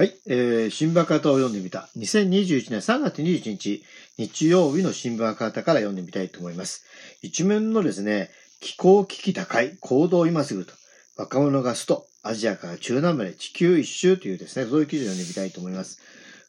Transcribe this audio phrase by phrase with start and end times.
[0.00, 1.90] はい、えー、新聞赤旗を読んでみた。
[1.98, 3.84] 2021年3月21日、
[4.16, 6.86] 日曜日の新聞赤旗から読んでみたいと思います。
[7.20, 10.72] 一面のですね、気候危機高い、行動今すぐと、
[11.18, 16.00] 若者がスト、アジアから中南米で地球一周というですね、そういう記事を読んでみたいと思います。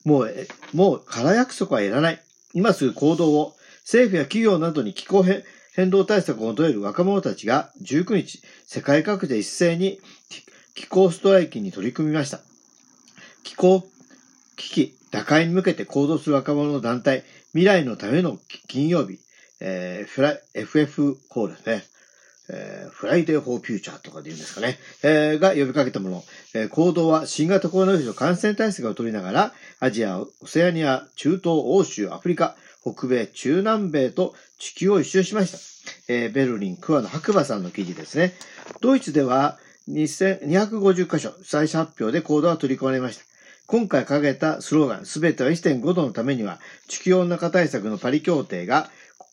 [0.05, 2.21] もう、もう、空約束はいらない。
[2.53, 5.25] 今すぐ行動を、政府や企業などに気候
[5.73, 9.99] 変動対策を求める若者たちが19日、世界各地で一斉に
[10.73, 12.39] 気候ストライキに取り組みました。
[13.43, 13.83] 気候
[14.55, 19.19] 危機打開に向けて行動する若者の団体、未来のための金曜日、
[19.59, 21.83] えー、フラ FFF ですね。
[22.53, 26.23] えー、フライデー・フォー・フューチャーとかで言うんですかね、えー、が呼びかけたもの、
[26.53, 35.59] えー、行動は新型コロナウイルスの感染対策を取りながら、アジア、オセアニア、中東、欧州、アフリカ、北米、中南米と地球を一周しました。
[36.07, 38.33] えー、ベルリン、クワの白馬さんの記事ですね。
[38.81, 43.30] ドイツでは250箇所、最初発表で行動が取り込まれました。
[43.71, 48.89] 今回掲げたスローガン、すべては1.5度のためには、地球温暖化対策のパリ協定が、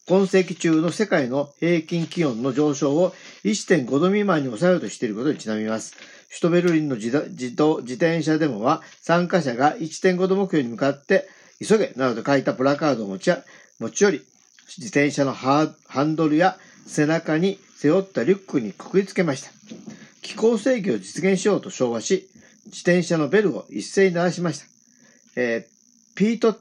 [0.06, 5.96] 今世紀中の世界の平均気温の上昇を1.5度未満に抑えようとしていることにちなみます。
[6.28, 7.10] 首都ベルリンの自
[7.56, 11.28] 動自転車デモは、参加者が1.5度目標に向かって、
[11.60, 13.32] 急げなどと書いたプラカードを持ち
[13.80, 14.22] 持ち寄り、
[14.78, 19.50] 自転車のハンドルや背中に背負ったリュックにくくりつけました。
[20.22, 22.28] 気候制御を実現しようと昭和し、
[22.68, 24.66] 自転車のベルを一斉に鳴らしました。
[25.36, 26.60] えー、ピート・テ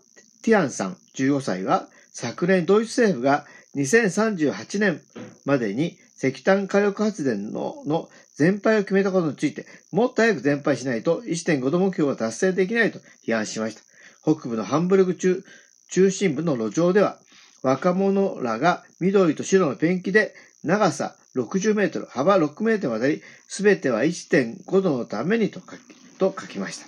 [0.52, 5.02] ィアンさん15歳は昨年ドイツ政府が2038年
[5.46, 13.82] までに石炭火力発電のの全廃を決めたことについて、もっと早く全廃しないと1.5度目標は達成できないと批判しました。
[14.24, 15.44] 北部のハンブルグ中
[15.90, 17.20] 中心部の路上では、
[17.64, 26.86] 若者らが緑と白のペンキで長さ60メートル、幅6メートルにわたり、すべては1.5度のためにと書きと書きました。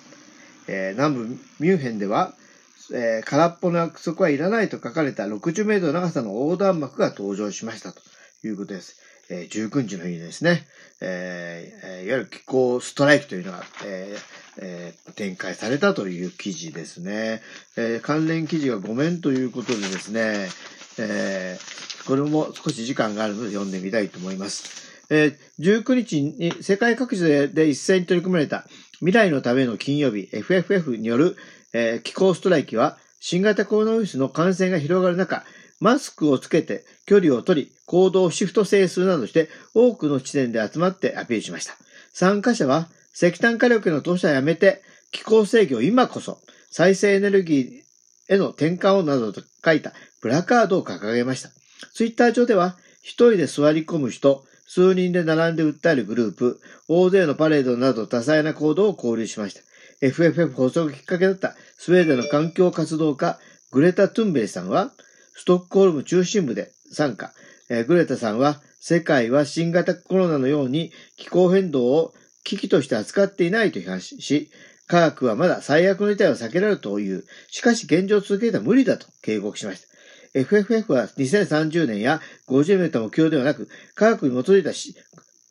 [0.67, 1.25] えー、南部
[1.59, 2.33] ミュンヘンでは、
[2.93, 8.02] えー、空っぽの約束はいらないと書かれた60メートル長さの横断幕が登場しましたと
[8.43, 9.02] いうことです。
[9.31, 10.65] えー、19日の日にですね、
[11.02, 17.42] えー、いわゆる気候ストライキというのが、えーえー、展開されたという記事ですね。
[17.77, 20.49] えー、関連記事が5面ということでですね、
[20.98, 24.89] えー、これも少し時間があるので読んでみたいと思います。
[25.11, 28.65] え、19日に世界各地で一斉に取り組まれた
[28.99, 31.37] 未来のための金曜日 FFF による、
[31.73, 35.43] えー、気候ストライキは新型コロナウイルスの感染が広がる中、
[35.80, 41.73] マスクをつけて距離を取り、行動をシフト制するなどして多くの地点で集まってアピールしました。
[42.14, 46.39] 参加者は石炭火力への投資はやめて気候制御今こそ
[46.71, 51.49] 再生エネルギーへの転換をなどと書いたプラカードを掲げました。
[51.93, 59.61] ツイッター上では一人で座り込む人、数人で並んで訴えるグループ、大勢のパレードなど多彩な行動を交流しました。
[60.05, 63.39] FFF 発足きっかけだったスウェーデンの環境活動家、
[63.71, 64.91] グレタ・トゥンベリさんは、
[65.33, 67.33] ストックホルム中心部で参加。
[67.67, 72.13] えグレタさんは、世界は新型コロナのように気候変動を
[72.43, 74.52] 危機として扱っていないと批判し、
[74.85, 79.89] 科学はまだ最悪の事態を避けられるという、しかし現状を続けては無理だと警告しました。
[80.33, 84.95] FFF は2030年や50年と目標ではなく、科学に基づいたし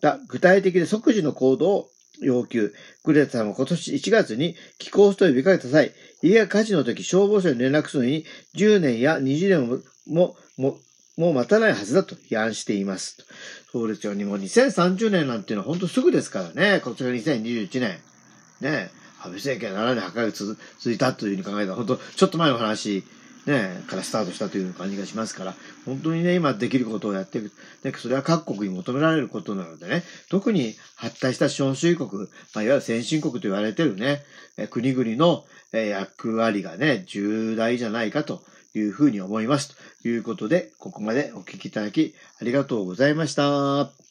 [0.01, 1.91] た具体的で即時の行動を
[2.21, 2.75] 要求。
[3.05, 8.25] グレタさんは今年1月に気候スト呼びかけた際、家が火事の時消防署に連絡するのに
[8.57, 10.79] 10年や20年も、も、
[11.17, 13.27] もう待たないはずだと批判しています。
[13.73, 14.25] そうですよね。
[14.25, 16.81] もう2030年なんていうのは本当すぐですからね。
[16.81, 17.99] こちら2021年。
[18.61, 18.91] ね
[19.21, 23.05] 安倍政権7年8ヶ月続いたというふうに考えたら、本当ちょっと前の話
[23.49, 25.55] ね、からスタートしたという感じがしますから、
[25.87, 27.53] 本当にね、今できることをやっていく。
[27.83, 34.23] で、それは各国に求められることなのでね、特に発達した資本主義国、まあ、いわゆる先進国と言われてるね、
[34.71, 38.43] 国々の役割がね、重大じゃないかと
[38.75, 39.77] いうふうに思います。
[40.03, 44.08] ということで、ここまでお聞きいただきありがとうございました。